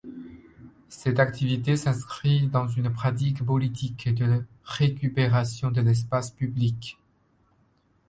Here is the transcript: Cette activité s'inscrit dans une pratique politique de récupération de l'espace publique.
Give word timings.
Cette 0.89 1.19
activité 1.19 1.77
s'inscrit 1.77 2.47
dans 2.47 2.67
une 2.67 2.91
pratique 2.91 3.45
politique 3.45 4.11
de 4.15 4.43
récupération 4.63 5.69
de 5.69 5.79
l'espace 5.81 6.31
publique. 6.31 6.97